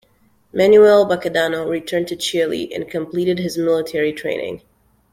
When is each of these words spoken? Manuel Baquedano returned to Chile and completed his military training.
Manuel 0.51 1.05
Baquedano 1.07 1.69
returned 1.69 2.07
to 2.07 2.15
Chile 2.15 2.73
and 2.73 2.89
completed 2.89 3.37
his 3.37 3.55
military 3.55 4.11
training. 4.11 4.63